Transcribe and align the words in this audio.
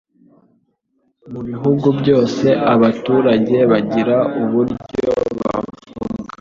Mu 1.31 1.41
bihugu 1.49 1.87
byose 1.99 2.47
abaturage 2.73 3.57
bagira 3.71 4.17
uburyo 4.41 4.99
bavuga 5.09 5.49